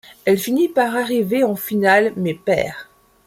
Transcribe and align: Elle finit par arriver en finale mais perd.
Elle 0.25 0.39
finit 0.39 0.67
par 0.67 0.95
arriver 0.95 1.43
en 1.43 1.55
finale 1.55 2.11
mais 2.15 2.33
perd. 2.33 2.73